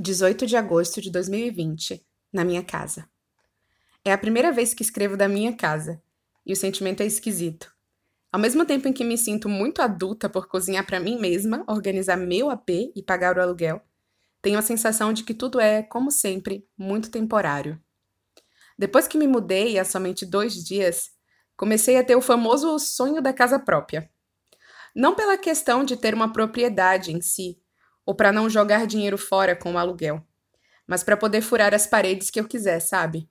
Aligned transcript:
18 0.00 0.46
de 0.46 0.56
agosto 0.56 1.00
de 1.00 1.10
2020, 1.10 2.06
na 2.32 2.44
minha 2.44 2.62
casa. 2.62 3.08
É 4.04 4.12
a 4.12 4.18
primeira 4.18 4.52
vez 4.52 4.72
que 4.72 4.80
escrevo 4.80 5.16
da 5.16 5.28
minha 5.28 5.52
casa, 5.52 6.00
e 6.46 6.52
o 6.52 6.56
sentimento 6.56 7.02
é 7.02 7.06
esquisito. 7.06 7.74
Ao 8.30 8.38
mesmo 8.38 8.64
tempo 8.64 8.86
em 8.86 8.92
que 8.92 9.02
me 9.02 9.18
sinto 9.18 9.48
muito 9.48 9.82
adulta 9.82 10.28
por 10.28 10.46
cozinhar 10.46 10.86
para 10.86 11.00
mim 11.00 11.18
mesma, 11.18 11.64
organizar 11.66 12.16
meu 12.16 12.48
AP 12.48 12.92
e 12.94 13.02
pagar 13.02 13.36
o 13.36 13.42
aluguel, 13.42 13.82
tenho 14.40 14.56
a 14.56 14.62
sensação 14.62 15.12
de 15.12 15.24
que 15.24 15.34
tudo 15.34 15.58
é, 15.58 15.82
como 15.82 16.12
sempre, 16.12 16.64
muito 16.78 17.10
temporário. 17.10 17.76
Depois 18.78 19.08
que 19.08 19.18
me 19.18 19.26
mudei 19.26 19.80
há 19.80 19.84
somente 19.84 20.24
dois 20.24 20.54
dias, 20.54 21.10
comecei 21.56 21.96
a 21.96 22.04
ter 22.04 22.14
o 22.14 22.22
famoso 22.22 22.78
sonho 22.78 23.20
da 23.20 23.32
casa 23.32 23.58
própria. 23.58 24.08
Não 24.94 25.16
pela 25.16 25.36
questão 25.36 25.82
de 25.82 25.96
ter 25.96 26.14
uma 26.14 26.32
propriedade 26.32 27.10
em 27.10 27.20
si, 27.20 27.60
ou 28.08 28.14
para 28.14 28.32
não 28.32 28.48
jogar 28.48 28.86
dinheiro 28.86 29.18
fora 29.18 29.54
com 29.54 29.74
o 29.74 29.76
aluguel, 29.76 30.26
mas 30.86 31.04
para 31.04 31.14
poder 31.14 31.42
furar 31.42 31.74
as 31.74 31.86
paredes 31.86 32.30
que 32.30 32.40
eu 32.40 32.48
quiser, 32.48 32.80
sabe? 32.80 33.28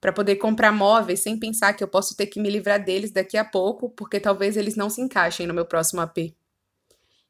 Para 0.00 0.14
poder 0.14 0.36
comprar 0.36 0.72
móveis 0.72 1.20
sem 1.20 1.38
pensar 1.38 1.74
que 1.74 1.84
eu 1.84 1.88
posso 1.88 2.16
ter 2.16 2.28
que 2.28 2.40
me 2.40 2.48
livrar 2.48 2.82
deles 2.82 3.10
daqui 3.10 3.36
a 3.36 3.44
pouco, 3.44 3.90
porque 3.90 4.18
talvez 4.18 4.56
eles 4.56 4.76
não 4.76 4.88
se 4.88 5.02
encaixem 5.02 5.46
no 5.46 5.52
meu 5.52 5.66
próximo 5.66 6.00
AP. 6.00 6.34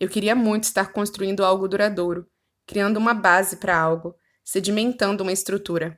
Eu 0.00 0.08
queria 0.08 0.34
muito 0.34 0.64
estar 0.64 0.92
construindo 0.92 1.44
algo 1.44 1.68
duradouro, 1.68 2.28
criando 2.66 2.96
uma 2.96 3.14
base 3.14 3.58
para 3.58 3.78
algo, 3.78 4.16
sedimentando 4.42 5.22
uma 5.22 5.30
estrutura. 5.32 5.96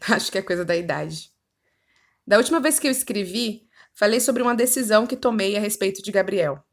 Acho 0.08 0.32
que 0.32 0.38
é 0.38 0.42
coisa 0.42 0.64
da 0.64 0.74
idade. 0.74 1.30
Da 2.26 2.38
última 2.38 2.58
vez 2.58 2.78
que 2.78 2.86
eu 2.86 2.90
escrevi, 2.90 3.68
falei 3.92 4.18
sobre 4.18 4.42
uma 4.42 4.54
decisão 4.54 5.06
que 5.06 5.14
tomei 5.14 5.58
a 5.58 5.60
respeito 5.60 6.02
de 6.02 6.10
Gabriel. 6.10 6.65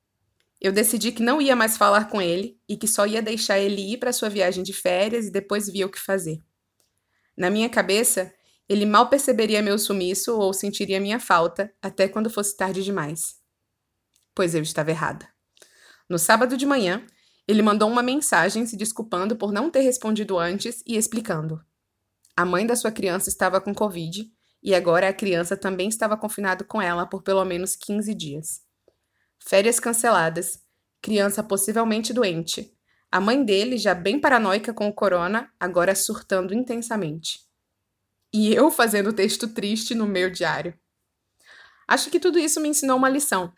Eu 0.63 0.72
decidi 0.72 1.12
que 1.12 1.22
não 1.22 1.41
ia 1.41 1.58
mais 1.58 1.76
falar 1.76 2.05
com 2.05 2.22
ele 2.22 2.58
e 2.70 2.77
que 2.77 2.88
só 2.88 3.05
ia 3.05 3.22
deixar 3.22 3.59
ele 3.59 3.81
ir 3.81 3.98
para 3.98 4.13
sua 4.13 4.30
viagem 4.30 4.63
de 4.63 4.72
férias 4.72 5.26
e 5.26 5.31
depois 5.31 5.67
via 5.67 5.86
o 5.86 5.89
que 5.89 5.99
fazer. 5.99 6.41
Na 7.36 7.49
minha 7.49 7.67
cabeça, 7.67 8.34
ele 8.70 8.86
mal 8.86 9.09
perceberia 9.09 9.61
meu 9.61 9.78
sumiço 9.78 10.39
ou 10.39 10.53
sentiria 10.53 11.02
minha 11.02 11.20
falta 11.20 11.70
até 11.81 12.08
quando 12.08 12.30
fosse 12.30 12.55
tarde 12.55 12.81
demais. 12.81 13.36
Pois 14.33 14.55
eu 14.55 14.61
estava 14.61 14.89
errada. 14.89 15.28
No 16.09 16.17
sábado 16.17 16.55
de 16.55 16.66
manhã, 16.66 17.05
ele 17.45 17.61
mandou 17.61 17.89
uma 17.89 18.02
mensagem 18.02 18.66
se 18.66 18.77
desculpando 18.77 19.36
por 19.36 19.52
não 19.52 19.70
ter 19.70 19.81
respondido 19.81 20.39
antes 20.39 20.81
e 20.88 20.95
explicando. 20.95 21.61
A 22.38 22.45
mãe 22.45 22.66
da 22.66 22.77
sua 22.77 22.89
criança 22.89 23.27
estava 23.27 23.59
com 23.59 23.75
Covid 23.75 24.31
e 24.64 24.73
agora 24.73 25.09
a 25.09 25.14
criança 25.14 25.58
também 25.58 25.89
estava 25.89 26.16
confinada 26.16 26.64
com 26.64 26.81
ela 26.81 27.05
por 27.05 27.22
pelo 27.22 27.44
menos 27.44 27.75
15 27.75 28.14
dias 28.14 28.61
férias 29.45 29.80
canceladas, 29.80 30.59
criança 31.02 31.44
possivelmente 31.44 32.13
doente, 32.13 32.73
a 33.13 33.19
mãe 33.19 33.45
dele, 33.45 33.77
já 33.77 33.94
bem 33.94 34.19
paranoica 34.19 34.73
com 34.73 34.88
o 34.88 34.94
corona, 34.94 35.52
agora 35.59 35.94
surtando 35.94 36.52
intensamente. 36.52 37.41
E 38.33 38.52
eu 38.52 38.69
fazendo 38.71 39.14
texto 39.14 39.47
triste 39.47 39.94
no 39.94 40.08
meu 40.08 40.31
diário. 40.31 40.73
Acho 41.88 42.09
que 42.09 42.19
tudo 42.19 42.39
isso 42.39 42.59
me 42.59 42.69
ensinou 42.69 42.97
uma 42.97 43.09
lição. 43.09 43.53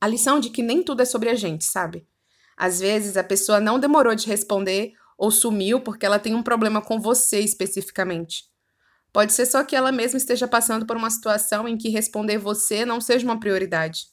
A 0.00 0.06
lição 0.06 0.40
de 0.40 0.48
que 0.48 0.62
nem 0.62 0.82
tudo 0.82 1.02
é 1.02 1.04
sobre 1.04 1.28
a 1.28 1.34
gente, 1.34 1.66
sabe? 1.66 2.08
Às 2.56 2.80
vezes 2.80 3.18
a 3.18 3.24
pessoa 3.24 3.60
não 3.60 3.78
demorou 3.78 4.14
de 4.14 4.26
responder 4.26 4.94
ou 5.18 5.30
sumiu 5.30 5.82
porque 5.82 6.06
ela 6.06 6.18
tem 6.18 6.34
um 6.34 6.42
problema 6.42 6.80
com 6.80 6.98
você 6.98 7.40
especificamente. 7.40 8.44
Pode 9.12 9.34
ser 9.34 9.44
só 9.44 9.62
que 9.62 9.76
ela 9.76 9.92
mesma 9.92 10.16
esteja 10.16 10.48
passando 10.48 10.86
por 10.86 10.96
uma 10.96 11.10
situação 11.10 11.68
em 11.68 11.76
que 11.76 11.90
responder 11.90 12.38
você 12.38 12.86
não 12.86 13.02
seja 13.02 13.26
uma 13.26 13.38
prioridade. 13.38 14.11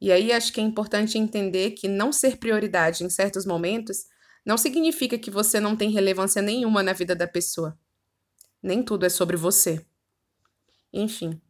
E 0.00 0.12
aí 0.12 0.32
acho 0.32 0.52
que 0.52 0.60
é 0.60 0.64
importante 0.64 1.18
entender 1.18 1.72
que 1.72 1.88
não 1.88 2.12
ser 2.12 2.36
prioridade 2.36 3.04
em 3.04 3.08
certos 3.08 3.46
momentos 3.46 4.06
não 4.44 4.58
significa 4.58 5.18
que 5.18 5.30
você 5.30 5.58
não 5.58 5.74
tem 5.74 5.90
relevância 5.90 6.42
nenhuma 6.42 6.82
na 6.82 6.92
vida 6.92 7.14
da 7.14 7.26
pessoa. 7.26 7.78
Nem 8.62 8.82
tudo 8.82 9.06
é 9.06 9.08
sobre 9.08 9.36
você. 9.36 9.84
Enfim, 10.92 11.40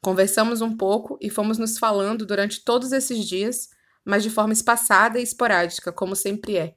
conversamos 0.00 0.60
um 0.60 0.76
pouco 0.76 1.18
e 1.20 1.28
fomos 1.28 1.58
nos 1.58 1.78
falando 1.78 2.24
durante 2.24 2.64
todos 2.64 2.92
esses 2.92 3.26
dias, 3.26 3.70
mas 4.04 4.22
de 4.22 4.30
forma 4.30 4.52
espaçada 4.52 5.18
e 5.18 5.22
esporádica, 5.22 5.92
como 5.92 6.14
sempre 6.14 6.56
é. 6.56 6.74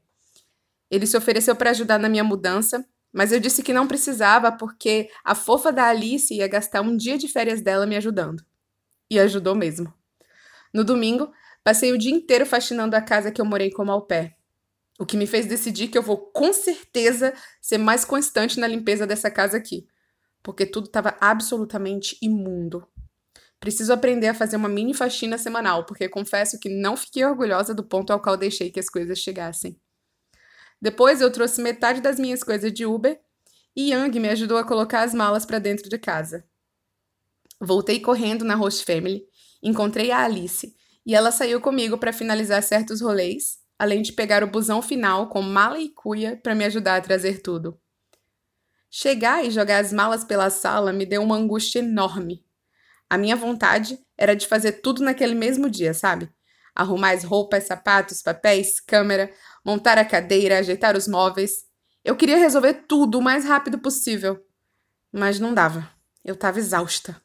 Ele 0.89 1.05
se 1.05 1.17
ofereceu 1.17 1.55
para 1.55 1.71
ajudar 1.71 1.99
na 1.99 2.09
minha 2.09 2.23
mudança, 2.23 2.85
mas 3.11 3.31
eu 3.31 3.39
disse 3.39 3.63
que 3.63 3.73
não 3.73 3.87
precisava 3.87 4.51
porque 4.51 5.09
a 5.23 5.35
fofa 5.35 5.71
da 5.71 5.87
Alice 5.87 6.33
ia 6.33 6.47
gastar 6.47 6.81
um 6.81 6.95
dia 6.95 7.17
de 7.17 7.27
férias 7.27 7.61
dela 7.61 7.85
me 7.85 7.95
ajudando. 7.95 8.43
E 9.09 9.19
ajudou 9.19 9.55
mesmo. 9.55 9.93
No 10.77 10.83
domingo, 10.83 11.33
passei 11.63 11.91
o 11.91 11.97
dia 11.97 12.11
inteiro 12.11 12.45
faxinando 12.45 12.95
a 12.95 13.01
casa 13.01 13.31
que 13.31 13.41
eu 13.41 13.45
morei 13.45 13.71
como 13.71 13.91
au 13.91 14.03
pair. 14.03 14.35
O 14.99 15.07
que 15.07 15.17
me 15.17 15.25
fez 15.25 15.47
decidir 15.47 15.87
que 15.87 15.97
eu 15.97 16.03
vou 16.03 16.17
com 16.17 16.53
certeza 16.53 17.33
ser 17.59 17.79
mais 17.79 18.05
constante 18.05 18.59
na 18.59 18.67
limpeza 18.67 19.07
dessa 19.07 19.31
casa 19.31 19.57
aqui, 19.57 19.87
porque 20.43 20.67
tudo 20.67 20.85
estava 20.85 21.17
absolutamente 21.19 22.15
imundo. 22.21 22.87
Preciso 23.59 23.91
aprender 23.91 24.27
a 24.27 24.35
fazer 24.35 24.55
uma 24.55 24.69
mini 24.69 24.93
faxina 24.93 25.35
semanal, 25.39 25.83
porque 25.83 26.07
confesso 26.07 26.59
que 26.59 26.69
não 26.69 26.95
fiquei 26.95 27.25
orgulhosa 27.25 27.73
do 27.73 27.83
ponto 27.83 28.13
ao 28.13 28.21
qual 28.21 28.37
deixei 28.37 28.69
que 28.69 28.79
as 28.79 28.87
coisas 28.87 29.17
chegassem. 29.17 29.81
Depois 30.79 31.21
eu 31.21 31.31
trouxe 31.31 31.59
metade 31.59 32.01
das 32.01 32.19
minhas 32.19 32.43
coisas 32.43 32.71
de 32.71 32.85
Uber 32.85 33.19
e 33.75 33.89
Yang 33.89 34.19
me 34.19 34.29
ajudou 34.29 34.59
a 34.59 34.63
colocar 34.63 35.01
as 35.01 35.15
malas 35.15 35.43
para 35.43 35.57
dentro 35.57 35.89
de 35.89 35.97
casa. 35.97 36.45
Voltei 37.59 37.99
correndo 37.99 38.45
na 38.45 38.53
Host 38.53 38.85
Family 38.85 39.25
encontrei 39.61 40.11
a 40.11 40.23
Alice 40.23 40.75
e 41.05 41.15
ela 41.15 41.31
saiu 41.31 41.61
comigo 41.61 41.97
para 41.97 42.11
finalizar 42.11 42.61
certos 42.61 43.01
rolês, 43.01 43.59
além 43.79 44.01
de 44.01 44.11
pegar 44.11 44.43
o 44.43 44.47
busão 44.47 44.81
final 44.81 45.29
com 45.29 45.41
mala 45.41 45.79
e 45.79 45.89
cuia 45.89 46.39
para 46.41 46.55
me 46.55 46.65
ajudar 46.65 46.97
a 46.97 47.01
trazer 47.01 47.41
tudo. 47.41 47.79
Chegar 48.89 49.45
e 49.45 49.51
jogar 49.51 49.79
as 49.79 49.93
malas 49.93 50.23
pela 50.23 50.49
sala 50.49 50.91
me 50.91 51.05
deu 51.05 51.21
uma 51.21 51.35
angústia 51.35 51.79
enorme. 51.79 52.43
A 53.09 53.17
minha 53.17 53.35
vontade 53.35 53.99
era 54.17 54.35
de 54.35 54.47
fazer 54.47 54.81
tudo 54.81 55.03
naquele 55.03 55.35
mesmo 55.35 55.69
dia, 55.69 55.93
sabe? 55.93 56.29
Arrumar 56.75 57.11
as 57.11 57.23
roupas, 57.23 57.65
sapatos, 57.65 58.21
papéis, 58.21 58.79
câmera, 58.79 59.31
montar 59.65 59.97
a 59.97 60.05
cadeira, 60.05 60.59
ajeitar 60.59 60.95
os 60.95 61.07
móveis. 61.07 61.65
Eu 62.03 62.15
queria 62.15 62.37
resolver 62.37 62.85
tudo 62.87 63.19
o 63.19 63.21
mais 63.21 63.45
rápido 63.45 63.79
possível. 63.79 64.43
Mas 65.11 65.39
não 65.39 65.53
dava. 65.53 65.89
Eu 66.23 66.33
estava 66.33 66.59
exausta. 66.59 67.21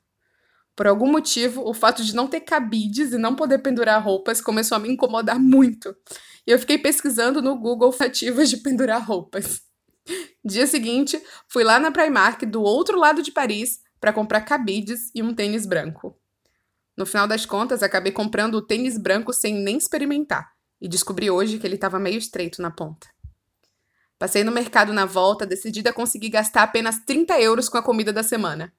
Por 0.75 0.87
algum 0.87 1.11
motivo, 1.11 1.69
o 1.69 1.75
fato 1.75 2.03
de 2.03 2.15
não 2.15 2.27
ter 2.27 2.41
cabides 2.41 3.13
e 3.13 3.19
não 3.19 3.37
poder 3.37 3.59
pendurar 3.59 4.03
roupas 4.03 4.41
começou 4.41 4.77
a 4.77 4.79
me 4.79 4.89
incomodar 4.89 5.39
muito. 5.39 5.95
E 6.47 6.51
eu 6.51 6.59
fiquei 6.59 6.79
pesquisando 6.79 7.43
no 7.43 7.57
Google 7.57 7.89
alternativas 7.89 8.49
de 8.49 8.57
pendurar 8.59 9.07
roupas. 9.07 9.61
Dia 10.45 10.67
seguinte, 10.67 11.23
fui 11.47 11.63
lá 11.63 11.79
na 11.79 11.93
Primark 11.93 12.45
do 12.47 12.63
outro 12.63 12.99
lado 12.99 13.23
de 13.23 13.31
Paris 13.31 13.81
para 14.01 14.13
comprar 14.13 14.41
cabides 14.41 15.11
e 15.15 15.23
um 15.23 15.35
tênis 15.35 15.67
branco. 15.67 16.19
No 16.97 17.07
final 17.07 17.29
das 17.29 17.47
contas, 17.47 17.83
acabei 17.83 18.13
comprando 18.13 18.57
o 18.57 18.63
tênis 18.63 18.99
branco 18.99 19.33
sem 19.33 19.55
nem 19.55 19.77
experimentar 19.77 20.53
e 20.81 20.89
descobri 20.89 21.31
hoje 21.31 21.59
que 21.59 21.67
ele 21.67 21.77
estava 21.77 22.01
meio 22.01 22.19
estreito 22.19 22.61
na 22.61 22.71
ponta. 22.71 23.09
Passei 24.19 24.43
no 24.43 24.53
mercado 24.53 24.93
na 24.93 25.05
volta, 25.05 25.47
decidida 25.47 25.91
a 25.91 25.93
conseguir 25.93 26.31
gastar 26.31 26.63
apenas 26.65 26.99
30 27.05 27.41
euros 27.41 27.69
com 27.69 27.79
a 27.79 27.83
comida 27.83 28.13
da 28.13 28.23
semana. 28.23 28.73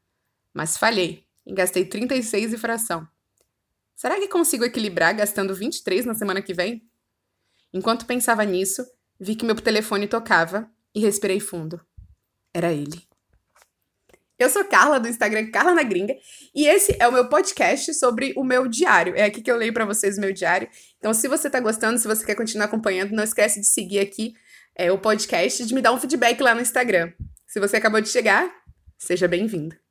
Mas 0.54 0.78
falhei 0.78 1.23
e 1.46 1.54
gastei 1.54 1.86
36 1.86 2.54
e 2.54 2.58
fração. 2.58 3.08
Será 3.96 4.20
que 4.20 4.28
consigo 4.28 4.66
equilibrar 4.66 5.16
gastando 5.16 5.56
23 5.56 6.06
na 6.06 6.14
semana 6.14 6.42
que 6.42 6.54
vem? 6.54 6.84
Enquanto 7.74 8.06
pensava 8.06 8.44
nisso, 8.44 8.86
vi 9.20 9.36
que 9.36 9.46
meu 9.46 9.56
telefone 9.56 10.08
tocava 10.08 10.70
e 10.94 11.00
respirei 11.00 11.40
fundo. 11.40 11.80
Era 12.54 12.72
ele. 12.72 13.02
Eu 14.38 14.50
sou 14.50 14.66
Carla 14.66 15.00
do 15.00 15.08
Instagram 15.08 15.50
Carla 15.52 15.74
na 15.74 15.84
Gringa 15.84 16.16
e 16.54 16.66
esse 16.68 16.96
é 17.00 17.08
o 17.08 17.12
meu 17.12 17.30
podcast 17.30 17.94
sobre 17.94 18.34
o 18.36 18.44
meu 18.44 18.68
diário. 18.68 19.16
É 19.16 19.24
aqui 19.24 19.42
que 19.42 19.50
eu 19.50 19.56
leio 19.56 19.74
para 19.74 19.86
vocês 19.86 20.18
o 20.18 20.22
meu 20.22 20.34
diário. 20.34 20.68
Então, 20.98 21.14
se 21.14 21.28
você 21.28 21.50
tá 21.50 21.60
gostando, 21.60 21.98
se 21.98 22.08
você 22.08 22.26
quer 22.26 22.36
continuar 22.36 22.66
acompanhando, 22.66 23.12
não 23.12 23.24
esquece 23.24 23.60
de 23.60 23.68
seguir 23.68 24.00
aqui 24.00 24.34
é, 24.76 24.92
o 24.92 24.98
podcast 24.98 25.64
e 25.64 25.66
de 25.66 25.74
me 25.74 25.82
dar 25.82 25.94
um 25.94 26.00
feedback 26.00 26.42
lá 26.42 26.54
no 26.54 26.62
Instagram. 26.62 27.14
Se 27.48 27.60
você 27.60 27.78
acabou 27.78 28.02
de 28.02 28.10
chegar, 28.10 28.52
seja 28.98 29.28
bem-vindo. 29.28 29.83